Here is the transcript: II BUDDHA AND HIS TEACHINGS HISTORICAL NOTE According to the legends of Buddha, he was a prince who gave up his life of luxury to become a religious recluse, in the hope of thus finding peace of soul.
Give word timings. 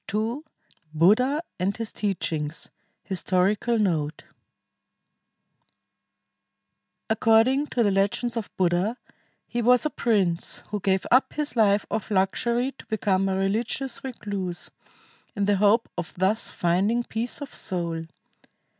II 0.11 0.39
BUDDHA 0.95 1.41
AND 1.59 1.77
HIS 1.77 1.91
TEACHINGS 1.91 2.71
HISTORICAL 3.03 3.77
NOTE 3.77 4.23
According 7.07 7.67
to 7.67 7.83
the 7.83 7.91
legends 7.91 8.35
of 8.35 8.49
Buddha, 8.57 8.97
he 9.45 9.61
was 9.61 9.85
a 9.85 9.91
prince 9.91 10.63
who 10.69 10.79
gave 10.79 11.05
up 11.11 11.33
his 11.33 11.55
life 11.55 11.85
of 11.91 12.09
luxury 12.09 12.71
to 12.79 12.85
become 12.87 13.29
a 13.29 13.37
religious 13.37 14.03
recluse, 14.03 14.71
in 15.35 15.45
the 15.45 15.57
hope 15.57 15.87
of 15.95 16.15
thus 16.17 16.49
finding 16.49 17.03
peace 17.03 17.39
of 17.39 17.53
soul. 17.53 18.07